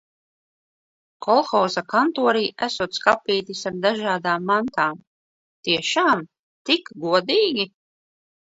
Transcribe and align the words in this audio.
Kolhoza 1.25 1.83
kantorī 1.95 2.41
esot 2.69 2.97
skapītis 3.01 3.61
ar 3.71 3.77
dažādām 3.85 4.49
mantām. 4.53 4.99
Tiešām? 5.69 6.27
Tik 6.73 6.93
godīgi? 7.07 7.71